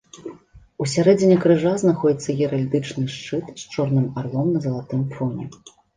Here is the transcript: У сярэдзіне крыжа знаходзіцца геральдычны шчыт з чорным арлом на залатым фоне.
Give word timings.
У 0.83 0.85
сярэдзіне 0.93 1.35
крыжа 1.43 1.73
знаходзіцца 1.83 2.35
геральдычны 2.39 3.05
шчыт 3.17 3.45
з 3.65 3.69
чорным 3.77 4.09
арлом 4.23 4.47
на 4.55 4.59
залатым 4.65 5.05
фоне. 5.15 5.45